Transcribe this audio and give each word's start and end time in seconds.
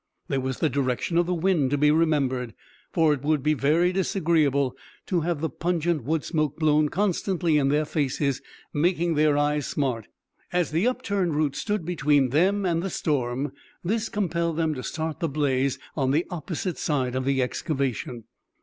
There 0.29 0.41
was 0.41 0.57
the 0.57 0.67
direction 0.67 1.19
of 1.19 1.27
the 1.27 1.33
wind 1.35 1.69
to 1.69 1.77
be 1.77 1.91
remembered, 1.91 2.55
for 2.91 3.13
it 3.13 3.21
would 3.21 3.43
be 3.43 3.53
very 3.53 3.91
disagreeable 3.93 4.75
to 5.05 5.21
have 5.21 5.41
the 5.41 5.47
pungent 5.51 6.05
wood 6.05 6.23
smoke 6.23 6.57
blown 6.57 6.89
constantly 6.89 7.59
in 7.59 7.67
their 7.69 7.85
faces, 7.85 8.41
making 8.73 9.13
their 9.13 9.37
eyes 9.37 9.67
smart. 9.67 10.07
As 10.51 10.71
the 10.71 10.87
upturned 10.87 11.35
roots 11.35 11.59
stood 11.59 11.85
between 11.85 12.29
them 12.29 12.65
and 12.65 12.81
the 12.81 12.89
storm, 12.89 13.51
this 13.83 14.09
compelled 14.09 14.57
them 14.57 14.73
to 14.73 14.81
start 14.81 15.19
the 15.19 15.29
blaze 15.29 15.77
on 15.95 16.09
the 16.09 16.25
opposite 16.31 16.79
side 16.79 17.13
of 17.13 17.23
the 17.23 17.39
excavation. 17.43 18.23